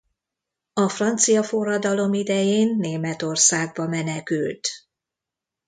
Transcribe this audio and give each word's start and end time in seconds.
A 0.73 0.89
francia 0.89 1.43
forradalom 1.43 2.13
idején 2.13 2.75
Németországba 2.79 3.87
menekült. 3.87 4.67